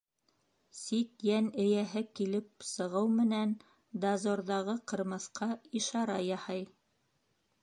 Сит 0.77 1.25
йән 1.27 1.49
эйәһе 1.65 2.03
килеп 2.21 2.67
сығыу 2.69 3.11
менән 3.19 3.53
дозорҙағы 4.07 4.77
ҡырмыҫҡа 4.93 5.53
ишара 5.83 6.19
яһай. 6.35 6.69